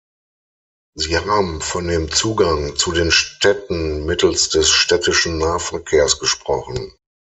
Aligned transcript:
Sie 0.95 1.15
haben 1.15 1.61
von 1.61 1.87
dem 1.87 2.09
Zugang 2.09 2.75
zu 2.75 2.91
den 2.91 3.11
Städten 3.11 4.03
mittels 4.07 4.49
des 4.49 4.67
städtischen 4.67 5.37
Nahverkehrs 5.37 6.17
gesprochen. 6.17 6.95